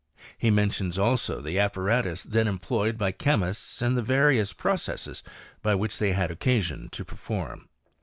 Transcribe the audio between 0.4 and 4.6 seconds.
mentions also the apparatus thea employed by chemists, and the various